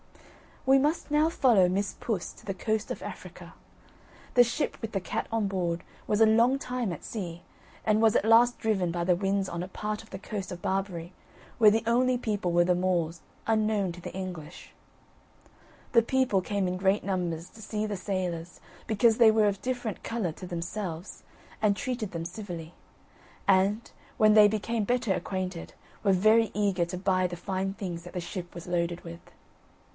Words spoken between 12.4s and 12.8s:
were the